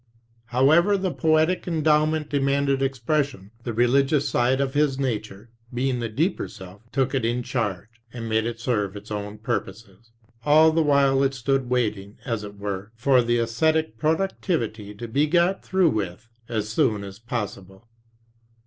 [0.45, 3.51] However, the poetic endowment demanded expression.
[3.65, 8.27] The religious side of his nature, being the deeper self, took it in charge, and
[8.27, 10.09] made it serve its own purposes.
[10.43, 15.27] All the while it stood waiting, as it were, for the esthetic productivity to be
[15.27, 17.87] got through with as soon as possible.